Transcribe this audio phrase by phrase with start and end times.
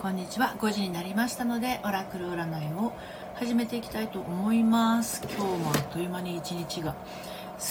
[0.00, 0.56] こんにちは。
[0.58, 2.92] 5時になりましたのでオラクル占いを
[3.34, 5.20] 始めていきたいと思います。
[5.24, 6.94] 今日もあっという間に一日が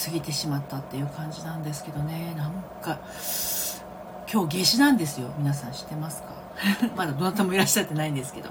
[0.04, 2.32] 過ぎてしまったっていう感じなんですけどね。
[2.36, 3.00] なんか
[4.32, 5.34] 今日夏至なんですよ。
[5.38, 6.28] 皆さん知ってますか？
[6.96, 8.50] まだどなたもいらっしゃってないんですけど。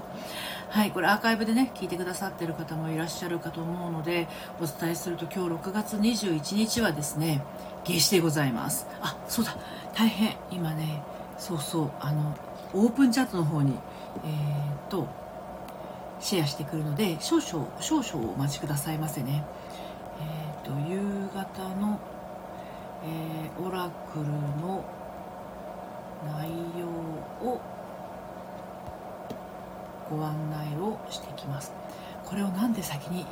[0.68, 4.28] はいこれアーカイブでね聞いてくださってる方もいらっしゃるかと思うので
[4.60, 7.42] お伝えすると今日6月21日はですね
[7.84, 8.86] 夏至でございます。
[9.00, 9.56] あそうだ。
[9.94, 11.02] 大変今ね
[11.38, 12.34] そうそうあの
[12.72, 13.74] オープンチャットの方に
[14.24, 15.08] えー、っと
[16.20, 19.44] シェアしてくるので少々少々お待ちくださいませね。
[20.20, 20.98] えー、っと夕
[21.34, 21.98] 方の、
[23.04, 24.84] えー、オラクルの
[26.26, 26.86] 内容
[27.48, 27.60] を
[30.10, 31.72] ご案内をしていきます。
[32.26, 33.24] これをなんで先に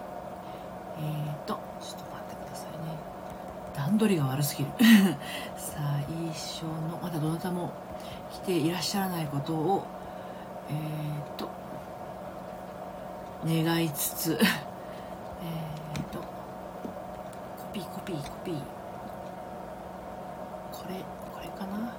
[0.99, 2.97] えー、っとちょっと待ってくださいね。
[3.77, 4.71] 段取りが悪すぎる。
[5.57, 5.79] 最
[6.33, 7.71] 初のまだどなたも
[8.49, 9.87] ていらっしゃらないことを
[10.71, 11.51] えー、っと
[13.47, 16.25] 願いつつ えっとコ
[17.75, 18.55] ピーコピーコピー。
[20.73, 20.95] これ
[21.35, 21.93] これかな。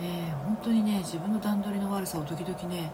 [0.00, 2.90] えー、本当にね自分の段取りの悪さを時々ね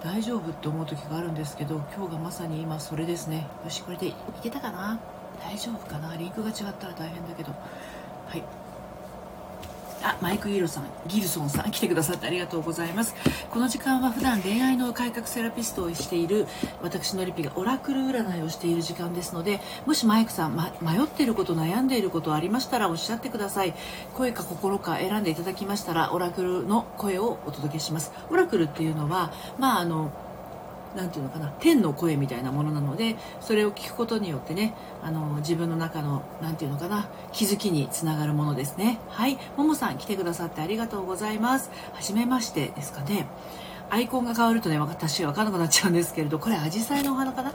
[0.00, 3.48] 大丈夫って思う時があるんですけど今日がまさに今それですね。
[3.64, 5.00] よしこれでいけたかな。
[5.42, 6.16] 大丈夫かな。
[6.16, 7.50] リンクが違ったら大変だけど。
[8.28, 8.63] はい。
[10.04, 13.14] あマイク・ギルソンギルソンさん来てくださってありがとうございます。
[13.50, 16.46] この時間は普段恋愛の改革セラピストをしている
[16.82, 23.74] 私のリピがオラクル占いをしている時間ですのでもしマイクさん、ま、迷っていること悩んでいることありましたらおっしゃってください。
[24.14, 28.12] 声か心か選んでいただきましたらオラクルの声をお届けします。
[28.30, 30.10] オラクルっていうのはまああの
[30.96, 38.98] 何て言うのかな天の声みたいなものなのでそれを聞くことによってねあの自分の中の何て言うのかな気づきにつながるものですね。
[39.08, 39.38] はい。
[39.56, 41.70] ももさん来てくださってありがとうございます。
[41.92, 43.26] はじめましてですかね。
[43.90, 47.52] アイコンが変わるとね私分かんなくなっちゃうんですけれどこれアジサイのお花かな？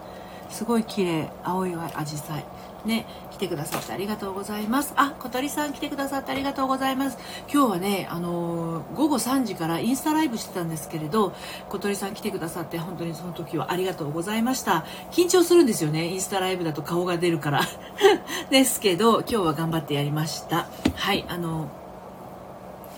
[0.50, 2.46] すごい綺麗青いアジサイ
[2.86, 4.94] ね、来てくださってありがとうございます。
[4.96, 7.18] あ、小鳥さん来てくださってありがとうございます。
[7.52, 11.34] 今日はね、あのー、午後3時からインスタライブしてたんですけれど、
[11.70, 14.86] 小鳥さん来てくださって本当にその時はありがとうございました。
[15.12, 17.62] 緊張するんですよね、インスタライブだと顔が出るから。
[18.50, 20.68] ですけど、今日は頑張ってやりました。
[20.96, 21.66] はい、あの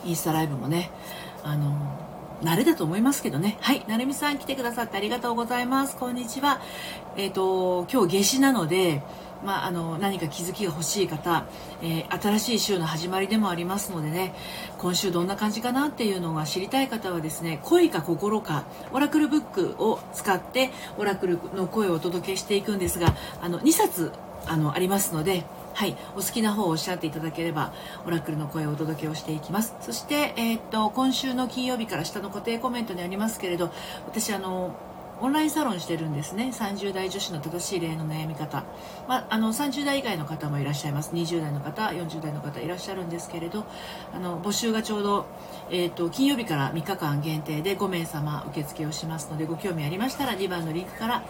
[0.06, 0.92] ー、インスタライブもね、
[1.44, 2.01] あのー
[2.42, 3.58] 慣れだと思いますけどね。
[3.62, 3.86] はい。
[3.88, 5.96] なるみさん来てくださってありがとうございます。
[5.96, 6.60] こんにちは。
[7.16, 9.04] えっ、ー、と、今日夏至なので、
[9.44, 11.46] まあ、あの何か気づきが欲しい方、
[11.82, 14.36] えー、新しい週の始まりでもありますのでね
[14.78, 24.12] 今週どんな感じかなっていうのが知りたい方はですね恋か心かオラクルブックを使ってオラクルの声をお届けしていくんですがあの2冊
[24.46, 25.44] あのありますので
[25.74, 27.74] はい、お好きな方をおっしゃっていただければ
[28.06, 29.76] オラクルの声をお届けをしていきます。
[29.82, 33.72] そして、えー、っと今週の金曜日から下の固定コメントにありますけれど
[34.06, 34.76] 私あの
[35.22, 36.52] オンラインサロンしてるんですね。
[36.52, 38.64] 30代女子の正しい例の悩み方、
[39.08, 41.12] まあ、あの30代以外の方もいらっしゃいます。
[41.14, 43.66] 20代の方40代の方いらっしゃるんですけれど
[44.14, 45.28] あの募集がちょうど、
[45.70, 51.24] えーと、金曜日から3日間限定で5名様受付をしますのでご興味ありましたら2番のリンクから、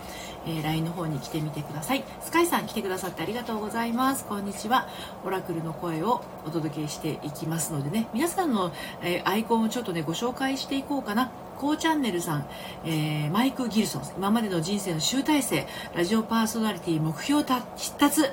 [0.46, 2.06] えー、LINE の方に来てみてください。
[2.22, 4.24] スカイさん来てくださってありがとうございます。
[4.24, 4.88] こんにちは。
[5.26, 8.08] オラクルの声をお届けしていきますのでね。
[8.14, 8.72] 皆さんの、
[9.02, 11.30] えー、アイコンをちょっとねご紹介していこうかな。
[11.62, 12.48] こうチャンネルさん、
[12.86, 17.44] えー、マイク・ギルソン今までの人生の集大成ラジオパーソナリティ目標
[17.76, 18.24] 必達、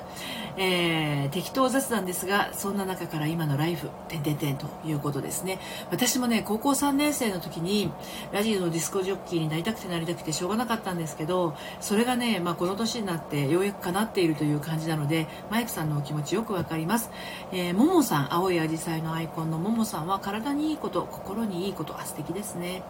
[0.57, 5.59] えー、適当雑談ですがそんな中から今のライフてんてんてんということですね。
[5.91, 7.91] 私もね高校3年生の時に
[8.31, 17.11] ラジオのディスコジョッキーになりたくてなりたくてしょうがなかったんですけどそれがね、まあ、この年になってようやく叶っているという感じなのでマイクさんのお気持ちよくわかります、
[17.51, 22.81] えー、ももさん青いアジサイのアイコンのももさんは体にいいこと心にいいことあ素敵ですね。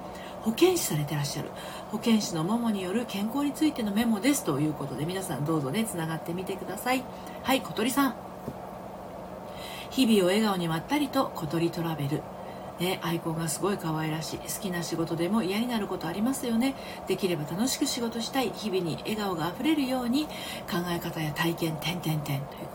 [0.41, 1.49] 保健師されてらっしゃる。
[1.91, 7.03] 保健師のももによる健康についてのメモですということで皆さんどうぞねつながってみてください。
[7.43, 8.15] はい小鳥さん。
[9.89, 12.21] 日々を笑顔にまったりと小鳥トラベル。
[12.79, 14.37] ね、アイコンがすごい可愛らしい。
[14.37, 16.75] 好きな仕事でも嫌になることありますよね。
[17.07, 18.51] できれば楽しく仕事したい。
[18.51, 22.39] 日々に笑顔があふれるように考え方や体験点点点。
[22.39, 22.67] という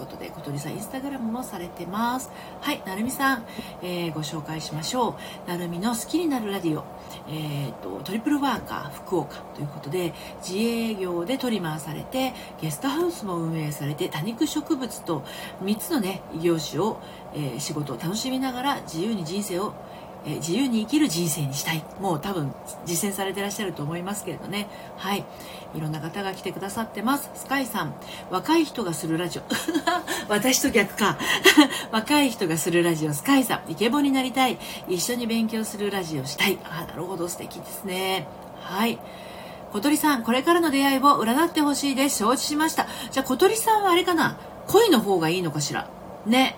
[0.65, 2.31] さんインスタグラムもされてます。
[2.61, 3.45] はいなるみさん、
[3.83, 5.17] えー、ご紹介しましょ
[5.47, 5.49] う。
[5.49, 6.85] なるみの好きになるラディオ。
[7.29, 10.13] えーと、トリプルワーカー福岡ということで
[10.47, 15.23] 自営業でトリマーされてゲストハウスも運営されて多肉植物と
[15.63, 17.01] 3つのね異業種を、
[17.35, 19.75] えー、仕事を楽しみながら自由に人生を
[20.27, 21.85] え、自由に生きる人生にしたい。
[22.01, 22.53] もう多分
[22.87, 24.69] 実践されてらっしゃると思いますけれどね。
[24.97, 25.25] はい。
[25.75, 27.31] いろんな方が来てくださってます。
[27.35, 27.95] スカイさん。
[28.31, 29.43] 若い人がするラジオ。
[30.29, 31.19] 私と逆か。
[31.93, 33.13] 若い人がするラジオ。
[33.13, 33.71] スカイさん。
[33.71, 34.59] イケボになりたい。
[34.89, 36.59] 一緒に勉強するラジオしたい。
[36.65, 37.29] あなるほど。
[37.29, 38.27] 素敵ですね。
[38.61, 38.99] はい。
[39.73, 40.23] 小鳥さん。
[40.23, 42.19] これからの出会いを占ってほしいです。
[42.19, 42.87] 承知しました。
[43.11, 44.39] じゃあ小鳥さんはあれかな。
[44.69, 45.89] 恋の方がいいのかしら。
[46.25, 46.57] ね。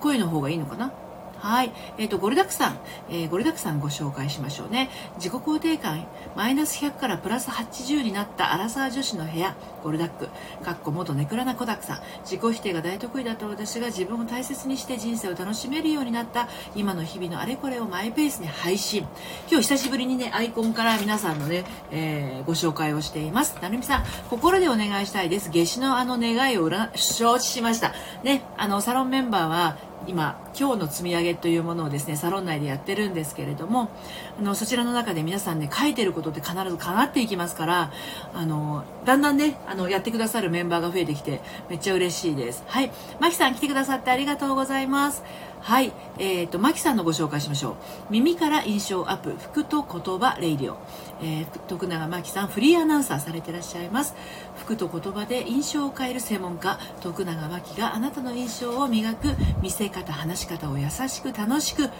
[0.00, 0.90] 恋の方がいいのかな。
[1.38, 1.72] はい。
[1.98, 2.78] えっ、ー、と、ゴルダクさん、
[3.10, 4.90] えー、ゴルダクさんご紹介しましょうね。
[5.16, 10.28] 自己肯定感、マイナス100からプラス80になったアラサー女子の部屋、ゴルダック、
[10.64, 19.06] かっこ元ネクラなコダックさん、自己否定が大得意だった私が自分を大切にして人生を楽しめるようになった今の日々のあれこれをマイペースに配信。
[19.50, 23.56] 今日久しぶりにね、アイコンから皆さんのね、えー、ご紹介をしています。
[23.60, 25.50] なるみさん、心でお願いしたいです。
[25.50, 27.92] 夏至のあの願いを承知しました。
[28.22, 33.90] ね、あの、サロンメンバーは、今今日の積み上げというものをですねサロン内でやってるんですけれども
[34.38, 37.92] あのそちらの中で皆さんね書いてることって必ず叶っていきますから
[38.34, 42.64] あのだんだんねあのやってくださるメンバーが増えてきてめっちゃ嬉しいです。
[42.66, 42.90] はい。
[43.20, 45.22] マキさん来てくださってありがとうございます。
[45.60, 47.74] はい、えーと、マキさんのご紹介しましょう
[48.10, 50.76] 耳から印象アップ服と言葉レイディオ、
[51.22, 54.14] えー、徳永真紀さんフリーアナウンサーされていらっしゃいます
[54.56, 61.90] 服と言葉で印象を変える専門家徳永真紀があなたの印象を磨く見せ方話し方を優しく楽しくっ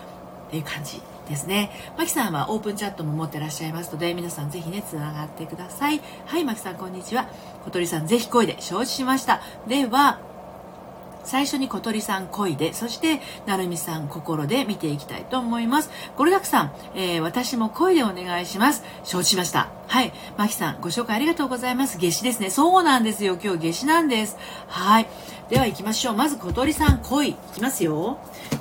[0.50, 1.70] ていう感じですね。
[1.98, 6.00] マキさんはオープンチャットも持ってらっしゃいますので、皆さんぜひね、つながってください。
[6.26, 7.28] はい、マキさんこんにちは。
[7.64, 9.40] 小鳥さんぜひ声で承知しました。
[9.66, 10.20] では、
[11.26, 15.90] 最初に小鳥さん恋で、そしてなるみさん心で見ていきたいと思います。
[16.16, 18.84] ゴルダクさん、えー、私も恋でお願いします。
[19.04, 19.68] 承知しました。
[19.88, 20.12] はい。
[20.36, 21.98] マキさん、ご紹介ありがとうございます。
[21.98, 22.50] 夏至ですね。
[22.50, 23.38] そうなんですよ。
[23.42, 24.36] 今日夏至なんです。
[24.68, 25.06] はい。
[25.50, 26.14] では行きましょう。
[26.16, 27.30] まず小鳥さん、恋。
[27.30, 28.18] いきますよ。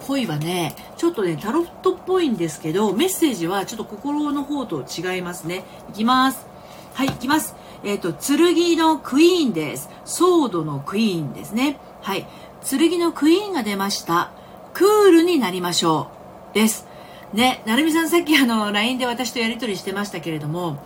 [0.08, 5.64] 恋はね、ちょっとね、タロットっぽいんですけど、メッセージはちょっと心の方と違いますね。
[5.90, 6.46] いきます。
[6.94, 7.56] はい、いきます。
[7.86, 9.90] えっ、ー、と、剣のクイーンです。
[10.04, 11.80] ソードのクイーンですね。
[12.02, 12.26] はい。
[12.68, 14.32] 剣のクイーンが出ました。
[14.74, 16.10] クールになりましょ
[16.52, 16.54] う。
[16.56, 16.88] です。
[17.34, 20.82] ね、なるみさんさっきあの、LINE で私とやり取りしてましたけれども、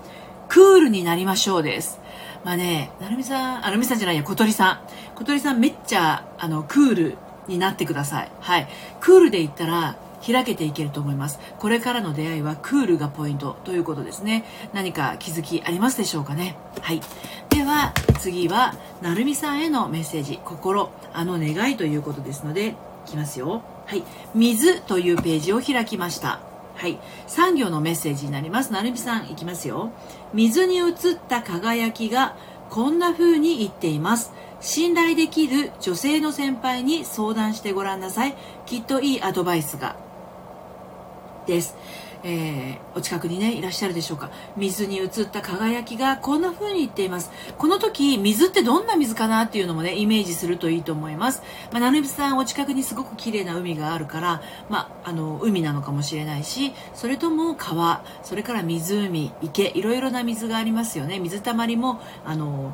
[0.50, 2.01] クールになりましょうです。
[2.44, 4.80] まあね、なるみさん、あ、なるみさんじゃないや、小鳥さん。
[5.16, 7.18] 小鳥さんめっちゃ、あの、クール
[7.48, 8.31] になってください。
[8.40, 8.68] はい。
[9.00, 9.95] クールで言ったら、
[10.25, 11.39] 開けていけると思います。
[11.60, 14.45] これからの出会いはクールがポイントということですね。
[14.74, 16.56] 何か気づきありますでしょうかね？
[16.81, 17.01] はい。
[17.50, 22.75] では、次は、なるみさんへのメッセージ、心、あの願いということですので、
[23.07, 23.63] いきますよ。
[23.86, 24.04] はい。
[24.36, 26.42] 水というページを開きました。
[26.75, 27.00] はい。
[27.27, 28.71] 産業のメッセージになります。
[28.71, 29.92] なるみさん、いきますよ。
[30.33, 30.94] 水に映っ
[31.27, 32.36] た輝きが、
[32.69, 34.31] こんな風に言っています。
[34.62, 38.36] 信頼できる女性の先輩に相談してごらんなさい。
[38.66, 39.95] きっといいアドバイスが。
[41.50, 41.75] です。
[42.22, 44.30] えー、お近くにねいらっしゃるでしょうか。
[44.57, 47.31] 水に映った輝きがこんな風に言っています。
[47.57, 51.42] この時水ってどんな水かなっていうのもねイメージするといいと思います、
[51.72, 61.19] まあ、なるみさんお近くにすごく綺麗な海があるから、まあ、あの海なのかもしれないしそれとも川それから湖池いろいろな水がありますよね。
[61.19, 62.74] 水たまりもあの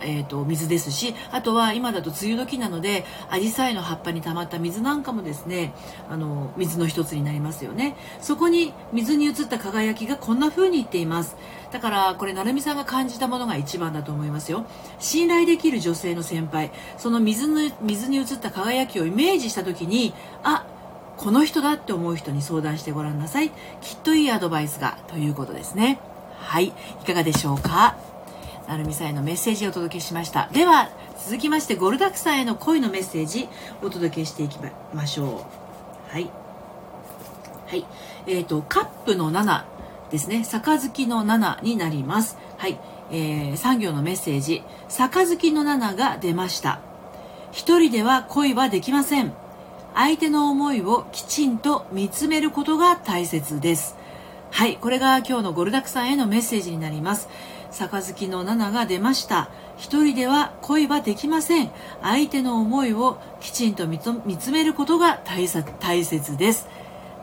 [0.00, 5.74] えーと、水ですしあとは今だと梅雨時なのでアジサイの葉っぱに溜まった水なんかもですね
[6.08, 7.96] あの水の一つになりますよね。
[8.20, 11.36] そこに水に映った輝きがこんな風に言っています。
[11.72, 14.64] だからこれ成美さんが感じたものが一番だと思いますよ。
[14.98, 16.70] 信頼できる女性の先輩。
[16.96, 20.66] その水の水に映った輝きをイメージした時にあ
[21.16, 23.50] この人だって思う人に相談してごらんなさい。
[23.80, 25.98] きっといいアドバイスがということですね。
[26.38, 26.66] はい。
[26.66, 26.72] い
[27.06, 27.96] かがでしょうか？
[28.68, 30.48] なるみさんへのメッセージをお届けしました。
[30.52, 30.90] では
[31.24, 33.48] 続きましてゴルダクさんへの恋のメッセージ
[33.82, 34.58] お届けしていき
[34.92, 35.46] ましょ
[36.10, 36.12] う。
[36.12, 36.30] はい。
[37.66, 37.84] はい。
[38.26, 39.64] えーと、カップの7
[40.10, 40.44] ですね。
[40.44, 42.36] 杯の7になります。
[42.58, 42.78] はい、
[43.10, 44.62] えー、産業のメッセージ。
[44.88, 46.80] 杯の7が出ました。
[47.52, 49.32] 一人では恋はできません。
[49.94, 53.96] 相手の思いをきちんと見つめることが大切です。
[54.50, 54.76] はい。
[54.76, 57.28] これが今日のゴルダクさんへのメッセージになります。
[57.78, 59.50] 杯の7が出ました。
[59.76, 61.70] 一人では恋はできません。
[62.00, 66.66] 相手の思いをきちんと見つめることが大切です。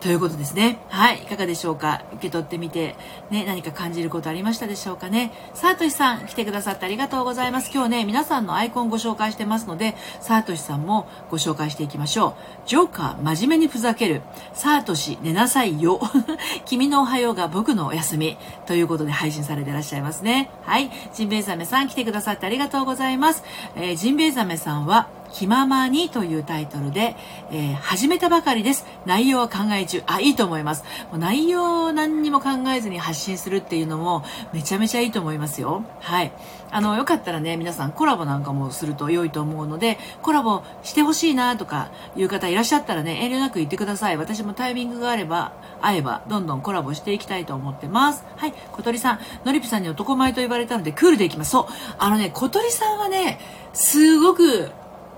[0.04, 0.80] ということですね。
[0.90, 1.24] はい。
[1.24, 2.04] いかがでしょうか？
[2.16, 2.98] 受け取ってみて、
[3.32, 5.32] ね、何か感じることありましたでしょうかね？
[5.54, 7.72] さあとしさん、来てくださってありがとうございます。
[7.74, 12.68] 今日ね、皆さんのアイコンご紹介してますので、さあとしさんもご紹介していきましょう。
[12.68, 14.24] ジョーカー、真面目にふざける。
[14.54, 16.02] さあとし、寝なさいよ。
[16.66, 18.38] 君のおはようが僕のお休み。
[18.66, 20.50] ということで配信されていらっしゃいますね。
[20.64, 20.92] はい。
[21.14, 23.46] ジンベエザメさん、来てくださってありがとうございます。
[23.78, 27.16] えー、ジンベエザメさんは、気ままにというタイトルで、
[27.52, 28.86] えー、始めたばかりです。
[29.06, 30.04] 内容は考え中。
[30.06, 30.84] あ、いいと思います。
[31.12, 34.24] もう内容を何にも考えずに発信するっていうのも
[34.54, 35.84] めちゃめちゃいいと思いますよ。
[36.00, 36.32] はい。
[36.70, 44.18] あの、よかったらね、皆さんコラボなんかもすると良いと思うので、コラボしてほしいなとかいう方いらっしゃったらね、遠慮なく言ってください。
[44.18, 48.24] 私もタイミングがあれば、会えば、どんどんコラボしていきたいと思ってます。
[48.38, 48.54] はい。
[48.72, 51.52] 小鳥さん、のりぴさんに男前と言われたので、クールでいきます。
[51.52, 51.66] そう。
[51.98, 53.40] あのね、小鳥さんはね、
[53.74, 54.72] すごく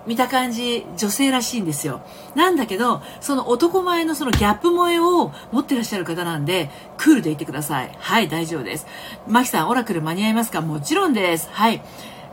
[0.08, 2.02] 見た感じ女性らしいんですよ。
[2.36, 7.92] なんだけどその男前のそのギャップ萌えを持ってらっしゃる方なんでクールでいてください。
[7.98, 8.86] はい大丈夫です。
[9.28, 10.62] マキさんオラクル間に合いますか？
[10.62, 11.50] もちろんです。
[11.52, 11.82] はい。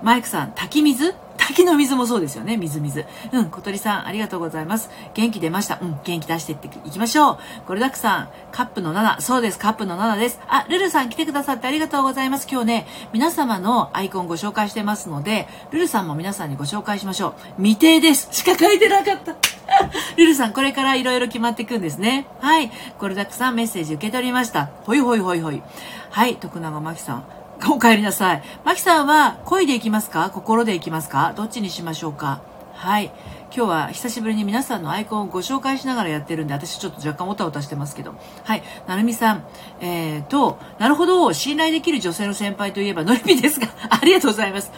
[0.03, 1.15] マイクさん滝水？
[1.49, 2.57] 滝の水もそうですよね。
[2.57, 3.05] 水水。
[3.33, 4.91] うん、小鳥さん、ありがとうございます。
[5.15, 5.79] 元気出ました。
[5.83, 7.39] うん、元気出していっていきましょう。
[7.67, 9.21] これだくさん、カップの7。
[9.21, 10.41] そうです、カップの7です。
[10.47, 12.47] あ、ルルさん来てくださってありがとうございます。
[12.51, 17.63] 今日ね、皆様のアイコンご紹介してますので、ルルさんも皆さんにご紹介しましょう。
[17.63, 18.29] 未定です。
[18.31, 19.35] しか書いてなかった。
[20.17, 22.27] ルルさん、これから色々決まっていくんですね。
[22.41, 22.71] はい。
[22.99, 24.71] これだくさんメッセージ受け取りました。
[24.85, 25.63] ほいほいほいほい。
[26.11, 27.42] はい、徳永真紀さん。
[27.71, 28.43] お帰りなさい。
[28.65, 30.31] マキさんは恋でいきますか？
[30.31, 31.33] 心でいきますか？
[31.37, 32.43] どっちにしましょうか？
[32.75, 33.13] はい。
[33.55, 38.15] 今日は久しぶりに皆さんのアイコンをご紹介しながらやってるんで、私ちょっと若干おたおたしてますけど。
[38.45, 38.63] はい。
[38.89, 39.45] なるみさん。
[39.81, 44.73] えーと、なるほど、信頼できる女性の先輩といえばのりみですが、ありがとうございます。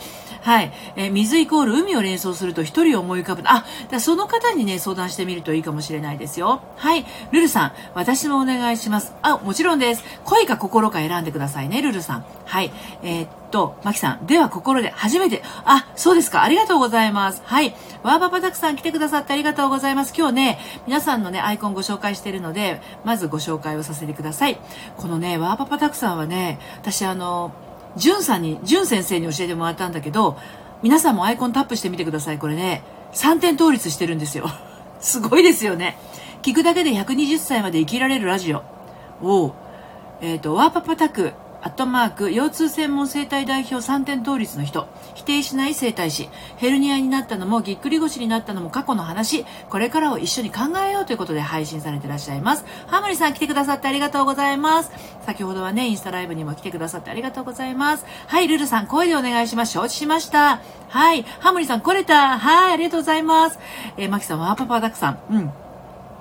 [0.44, 0.72] はい。
[0.96, 3.42] えー、水イコール海を連想すると一人を思い浮かぶ。
[3.46, 6.60] あ、だその方にね、相談してみるといいかもしれないですよ。
[6.76, 7.06] はい。
[7.32, 9.14] ルルさん、私もお願いします。
[9.22, 10.04] あ、もちろんです。
[10.24, 12.26] 恋か心か選んでくださいね、ルルさん。
[12.44, 12.70] はい。
[13.02, 16.42] えー、っと、マキさん、では心で初めて、あ、そうですか。
[16.42, 17.40] ありがとうございます。
[17.46, 17.74] はい。
[18.02, 20.12] ワーバパたくさん来てくださってありがとうございます。
[20.14, 24.58] 今日ね、皆さんのね、アイコンご紹介してるので、まずご紹介をさせてください。
[24.98, 27.52] このね、ワーバパたくさんはね、私あの、
[27.96, 30.36] じゅんさんに、じゅん先生に教えてもらったんだけど、
[30.82, 32.38] 皆さんもアイコンタップしてみてください。
[32.38, 32.82] これね、
[33.12, 34.50] 3点倒立してるんですよ。
[35.00, 35.96] すごいですよね。
[36.42, 38.62] 聞くだけで120歳まで生きられるラジオ
[39.22, 39.54] を、
[40.20, 41.32] えっ、ー、と、ワーパパタク
[41.64, 46.28] アットマーク、腰痛専門生態代表3点倒立の人、否定しない生態師、
[46.58, 52.66] ヘルニアになったのもぎっくり腰になったのも過去の話、これからを一緒に考えようということで配信されてらっしゃいます。
[52.86, 54.90] ハモリさん来てくださってありがとうございます。
[55.24, 58.04] 先ほどはね、インスタライブにも来てくださってありがとうございます。
[58.26, 59.72] はい、ルルさん声でお願いします。
[59.72, 60.60] 承知しました。
[60.90, 62.38] はい、ハモリさん来れた。
[62.38, 63.58] はい、ありがとうございます。
[63.96, 65.18] えー、マキさん、ワーパパダクさん。
[65.30, 65.63] うん。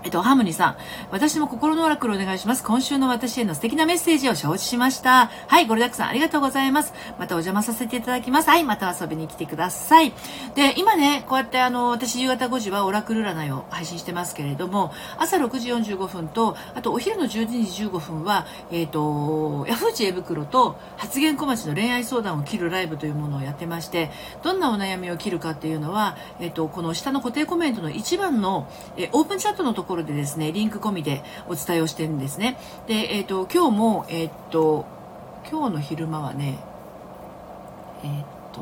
[0.04, 0.78] えっと、ハーモニさん、
[1.12, 2.64] 私も心のオラクルお願いします。
[2.64, 5.32] 今週の私への素敵なメッセージを承知しました。
[5.48, 6.94] はい、ゴルダックさんありがとうございます。
[7.18, 8.50] またお邪魔させていただきます。
[8.50, 10.12] はい、また遊びに来てください。
[10.56, 24.12] で、今ね、こうやってあの、私夕方5時はオラクル占いを配信してますけれども、朝6時45分と、あとお昼の12時15分は、えっ、ー、と、ヤフー知恵袋と発言小町の恋愛相談を切るライブというものをやってまして、
[24.44, 28.68] どんなお悩みを切るかっていうのは、えっ、ー、と、この下の固定コメントの一番の、
[28.98, 32.58] えオープンチャットのところころでですねリンク込みでお伝えをしてるんですね。
[32.88, 34.86] で、えっーと、今日も、えっ、ー、と
[35.50, 36.58] 今日の昼間はね
[38.04, 38.62] えっ、ー、と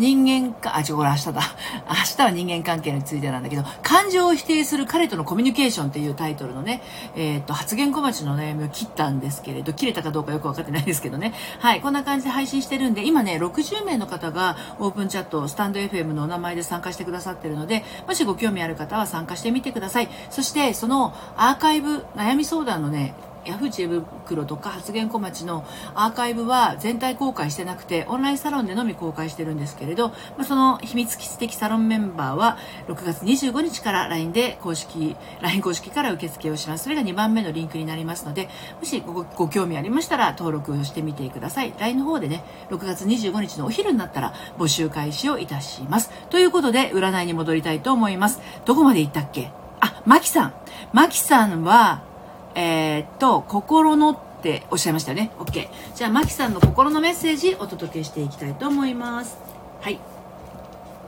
[0.00, 1.42] 人間か、あ、違う、これ明日だ。
[1.88, 6.82] 明日は人間関係についてなんだけど、感情を否定する彼とのコミュニケーションっていうタイトルのね、
[7.16, 11.34] えっ、と、発言小町の悩みを切ったんですけれど、切れたかどうかよくわかってないですけどね。
[11.58, 20.08] はい、こんな感じで配信してるんで、今ね、60名の方がオープンチャット、スタンド FM のお名前で参加してくださってるので、もしご興味ある方は参加してみてください。
[20.30, 23.12] そして、そのアーカイブ、悩み相談のね、
[23.46, 36.84] ヤフー知恵袋とか発言小町のアーカイブは全体公開してなくてオンラインサロンでのみ公開してるんですけれど、まあ、その秘密基地的サロンメンバーは6月25日から LINE で公式 LINE 公式から受付をします。
[36.84, 41.72] それが2番目のリンクになりますのでもしごご興味ありましたら登録をしてみてください。
[41.78, 46.10] LINE の方でね6月25日のお昼になったら募集開始をいたします。
[46.28, 48.40] ということで占いに戻りたいと思います。
[48.64, 49.50] どこまで行ったっけ？
[49.80, 50.54] あ、マキさん。
[50.92, 52.02] マキさんは、
[52.54, 55.30] えー、っと、心のっておっしゃいましたよね。
[55.38, 55.68] OK。
[55.94, 59.38] じゃあ、マキさんの心のメッセージお届けしていきたいと思います。
[59.80, 59.98] はい。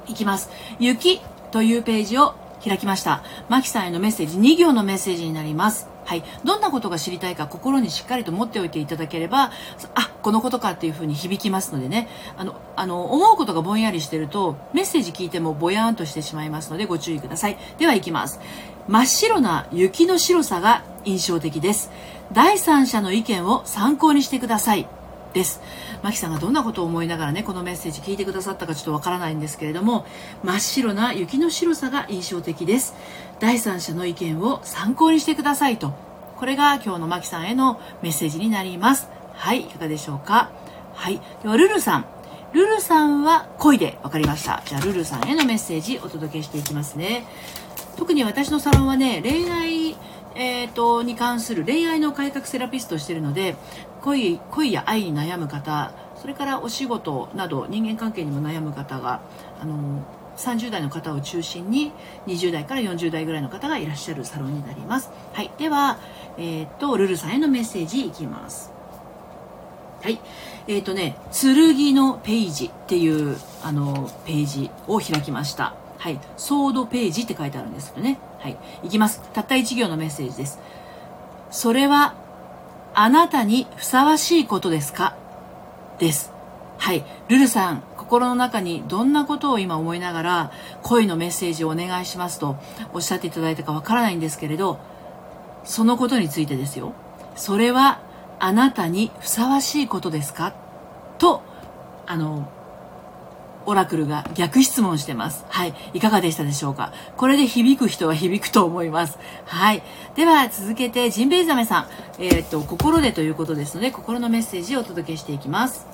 [0.06, 0.50] いきます。
[0.78, 1.20] 雪
[1.50, 2.34] というページを
[2.64, 3.22] 開きました。
[3.48, 5.92] マキさんへのメッセージ、2行のメッセージになります。
[6.04, 9.52] はい、どんなことが知りたいか心にしっかりと持っておいていただければ
[9.94, 18.40] あこのことかっていうふうに響きますのでねあのあの思うことがぼんやりしてるとメッセージ聞いてもぼやーんとしてしまいますのでご注意くださいではいきます
[18.88, 21.90] 真っ白な雪の白さが印象的です。
[22.32, 24.88] 第三者の意見を参考にしてください。
[25.32, 25.62] です。
[26.02, 30.04] マキさんがどんなことを思いながらねこのメッセージ聞いてくださったかちょっとわからないんですけれども
[30.44, 32.94] 真っ白な雪の白さが印象的です。
[33.40, 35.94] 第三者の意見を参考にしてくださいと。
[36.36, 39.08] これが今日のマキさんへのメッセージになります。
[39.32, 40.50] はいいかがでしょうか？
[40.92, 41.20] はい。
[41.42, 42.04] ではルルさん。
[42.52, 43.98] ルルさんは恋で。
[44.02, 44.62] 分かりました。
[44.66, 47.24] じゃあルルさんへのメッセージお届けしていきますね。
[47.96, 49.96] 特に私のサロンはね恋愛
[50.34, 53.56] えーと、に関する恋愛の改革セラピストをしているので
[54.00, 59.20] 恋恋や愛に悩む方それからお仕事など人間関係にも悩む方が
[59.60, 60.02] あの
[60.36, 61.92] 30代の方を中心に
[62.26, 65.10] 20代から40代ぐらいの方がいらっしゃるサロンになります。
[65.34, 65.98] はい、では、
[66.38, 68.72] えーと、ルルさんへのメッセージいきます。
[70.00, 70.18] はい。
[70.66, 75.74] えっ、とね、剣のページっていうあのページを開きました。
[76.02, 76.18] はい。
[76.36, 78.18] ソードページって書いてあるんですけどね。
[78.40, 78.58] はい。
[78.82, 79.22] いきます。
[79.32, 80.58] たった1行のメッセージです。
[81.52, 82.14] それは、
[82.92, 85.14] あなたにふさわしいことですか？
[86.00, 86.32] です。
[86.76, 87.04] はい。
[87.28, 92.56] ルルさん、心の中にどんなことを今思いながら、恋のメッセージをお願いしますと
[92.92, 94.80] おっしゃっていただいたかわからないんですけれど、
[95.62, 96.94] そのことについてですよ。
[97.36, 98.00] それは、
[98.40, 100.52] あなたにふさわしいことですか？
[101.18, 101.42] と、
[102.08, 102.48] あの、
[103.66, 105.44] オラクルが逆質問してます。
[105.48, 105.74] はい。
[105.94, 106.92] いかがでしたでしょうか？
[107.16, 109.18] これで響く人は響くと思います。
[109.46, 109.82] はい。
[110.14, 111.86] では、続けて、ジンベエザメさん。
[112.18, 115.86] えー、っと、心でということですので、心のメッセージをお届けしていきます。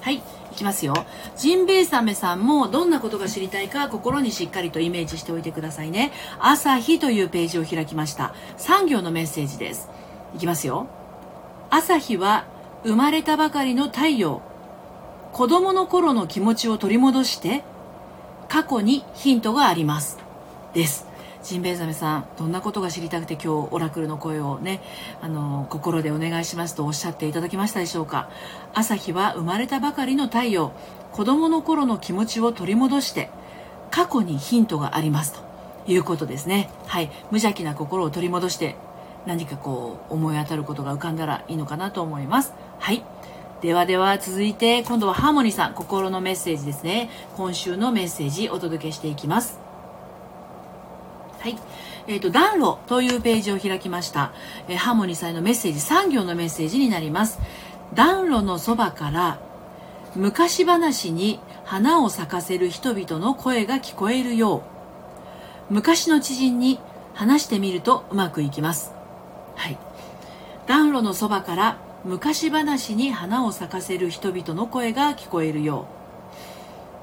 [0.00, 0.16] はい。
[0.54, 0.94] いきますよ。
[1.36, 6.12] ジンベエザメさんもどんなことが知りたいか心にしっかりとイメージしておいてくださいね。
[6.38, 8.36] 朝日というページを開きました。
[8.58, 9.88] 3行のメッセージです。
[10.36, 10.86] いきますよ。
[11.70, 12.44] 朝日は
[12.84, 14.42] 生まれたばかりの太陽。
[15.34, 17.64] 子供の頃の気持ちを取り戻して
[18.48, 20.16] 過去にヒントがあります。
[20.74, 21.08] です。
[21.42, 24.80] ジンベエザメさんどんなことが知りたくて今日オラクルの声をね
[25.20, 28.30] あの心でお願いしますとおっしゃっていただきましたでしょうか。
[28.74, 30.70] 朝日は生まれたばかりの太陽
[31.10, 33.28] 子供の頃の気持ちを取り戻して
[33.90, 35.40] 過去にヒントがありますと
[35.90, 36.70] いうことですね。
[36.86, 37.06] はい。
[37.32, 38.76] 無邪気な心を取り戻して
[39.26, 42.54] 何かこう思い当たることが浮かんだらいいのかなと思います。
[42.78, 43.02] はい。
[43.64, 47.08] ではでは続いて今度はハーモニーさん心のメッセージですね。
[47.34, 49.58] 今週のメッセージお届けしていきます。
[51.40, 51.56] はい。
[52.06, 54.34] えーと、暖炉というページを開きました、
[54.68, 57.38] えー、ハーモニーさんへのメッセージ3行のメッセージになります。
[57.94, 59.38] 暖炉のそばから
[60.14, 64.62] 昔話に花を咲かせる人々の声が聞こえるよ
[65.70, 65.72] う。
[65.72, 66.80] 昔の知人に
[67.14, 68.92] 話してみるとうまくいきます。
[69.54, 69.78] はい。
[70.66, 75.86] 暖炉のそばから昔話に花を咲かせる人々の声が聞こえるよ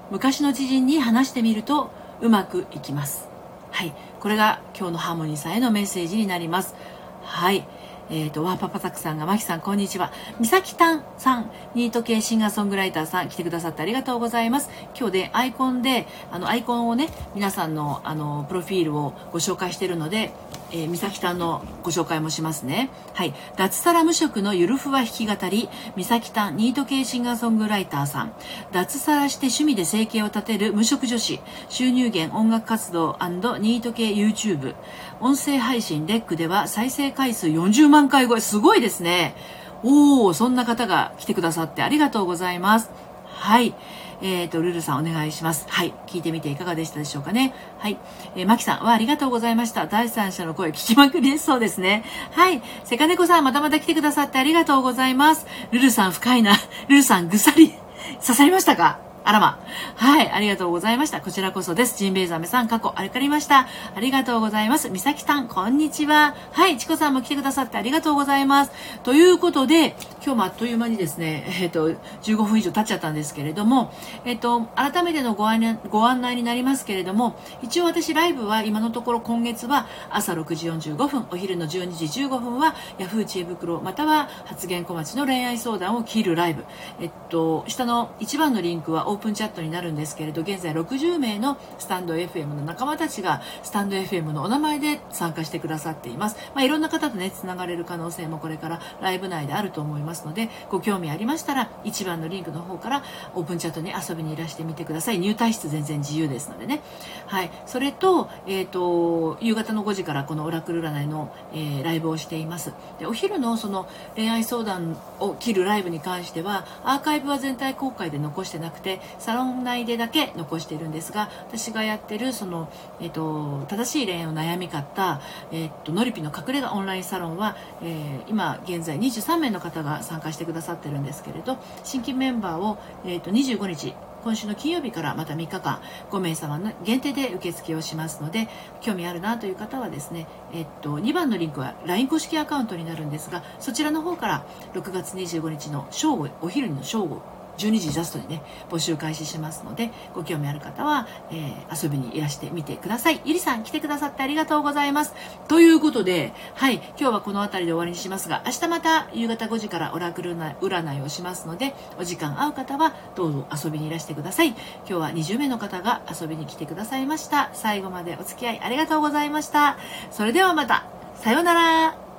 [0.10, 0.14] う。
[0.14, 1.90] 昔の知人に話してみると
[2.22, 3.28] うまくいきます。
[3.72, 3.96] はい。
[4.20, 6.76] これが今日のハーモニーさんへのメッセージになります。
[7.24, 7.66] はい。
[8.12, 10.12] え、ー、と、ワーパパタクさんが、マキさん、こんにちは。
[10.38, 14.70] みさきたんさん、ニート系シンガーソングライターさん、来てくださってありがとうございます。
[15.00, 20.34] 今日でアイコンで、あの、アイコンをね、皆さんの、あの、プロフィールをご紹介しているので、
[20.72, 22.90] えー、美咲さんのご紹介もしますね。
[23.14, 23.34] はい。
[23.58, 28.34] 脱サラ無職のゆるふわ弾き語り、美咲さん、ニート系シンガーソングライターさん。
[28.72, 31.40] 脱サラして趣味で生計を立てる無職女子。
[31.70, 34.76] 収入源音楽活動ニート系 YouTube。
[35.20, 38.42] 音声配信レックでは再生回数40万回超え。
[38.42, 39.36] すごいですね。
[39.84, 42.90] おー、そんな方が来てくださってありがとうございます。
[43.26, 43.74] はい。
[44.22, 45.66] えっ、ー、と、ルルさんお願いします。
[45.70, 45.94] はい。
[46.08, 47.54] 聞いてみていかがでしたでしょうかね。
[47.80, 47.98] はい。
[48.36, 49.88] えー、マキさんはありがとうございました。
[49.88, 51.46] 第三者の声聞きまくりです。
[51.46, 52.04] そうですね。
[52.32, 52.62] はい。
[52.84, 55.46] セカネコさんまたまた来てくださってありがとうございます。
[55.72, 56.54] ルルさん深いな。
[56.88, 57.74] ルルさんぐさり
[58.22, 59.11] 刺さりましたか？
[59.24, 59.60] あらま。
[59.98, 61.22] はい、ありがとうございました。
[61.22, 61.96] こちらこそです。
[61.96, 63.68] ジンベエザメさん、過去、ありかりました。
[63.96, 64.90] ありがとうございます。
[64.90, 66.36] みさきさん、こんにちは。
[66.52, 68.72] はい、チコさんも来てくださってありがとうございます。
[69.04, 71.92] ということで、今日もあっという間にですね、えっ、ー、と、
[72.24, 73.94] 15分以上経っちゃったんですけれども、
[74.26, 86.66] えっ、ー、と、改めてのご案内ご案内になりますけれども、一応私ライブは今のところ今月は朝6時45分、お昼の12時15分は Yahoo 知恵袋、または発言小町の恋愛相談を切るライブ。
[87.00, 103.04] えっと、下の一番のリンクはオープンチャットになるんですけれど現在60名のスタンド FM の仲間たちがスタンド FM のお名前で参加してくださっています、まあ、いろんな方とねつながれる可能性もこれからライブ内であると思いますのでご興味ありましたら一番のリンクの方から
[103.36, 105.20] オープンチャットに遊びにいらしてみてください。
[105.20, 106.82] 入退室全然自由ですのでね。
[107.28, 107.52] はい。
[107.66, 112.74] それと,、えーと、夕方の5時からこのオラクル占いの、えー、ライブをしています。
[113.00, 138.48] でお昼のその恋愛相談を切るライブに関してはアーカイブは全体公開で残してなくてサロン内でだけ残してるんですが私がやってるその、えーと、正しい恋愛の悩み方、えーと、ノリピの隠れ家オンラインサロンは、えー、今現在23名の方が参加してくださってるんですけれど新規メンバーを、えーと、25日今週の金曜日からまた3日間5名様の限定で受付をしますので
[138.80, 147.22] 興味あるなという方はですね、えっと、2番のリンクは LINE 公式アカウントになるんですがそちらの方から6月25日の正午お昼の正午
[147.68, 153.22] 12時ジャストにね、募集開始しますので、ご興味ある方は、えー、遊びにいらしてみてください。
[153.26, 155.14] ゆりさん来てくださってありがとうございます。
[155.48, 164.50] ということで、はい、今日はこの辺りで終わりにしますが、明日また夕方5時からオラクル占いをしますので、お時間合う方はどうぞ遊びにいらしてください。
[164.50, 167.50] 今日は20名の方が遊びに来てくださいました。
[167.54, 169.78] 最後までお付き合いありがとうございました。
[170.12, 172.11] それではまた、さようなら。